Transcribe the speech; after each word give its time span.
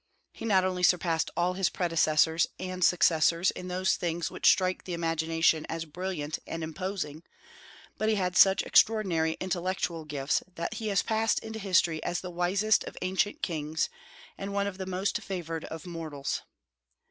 He 0.33 0.45
not 0.45 0.63
only 0.63 0.81
surpassed 0.81 1.29
all 1.37 1.53
his 1.53 1.69
predecessors 1.69 2.47
and 2.59 2.83
successors 2.83 3.51
in 3.51 3.67
those 3.67 3.97
things 3.97 4.31
which 4.31 4.49
strike 4.49 4.83
the 4.85 4.95
imagination 4.95 5.63
as 5.69 5.85
brilliant 5.85 6.39
and 6.47 6.63
imposing, 6.63 7.21
but 7.99 8.09
he 8.09 8.15
had 8.15 8.35
such 8.35 8.63
extraordinary 8.63 9.37
intellectual 9.39 10.05
gifts 10.05 10.41
that 10.55 10.73
he 10.73 10.87
has 10.87 11.03
passed 11.03 11.37
into 11.41 11.59
history 11.59 12.01
as 12.03 12.21
the 12.21 12.31
wisest 12.31 12.83
of 12.85 12.97
ancient 13.03 13.43
kings, 13.43 13.89
and 14.39 14.53
one 14.53 14.65
of 14.65 14.79
the 14.79 14.87
most 14.87 15.19
favored 15.21 15.65
of 15.65 15.85
mortals. 15.85 16.41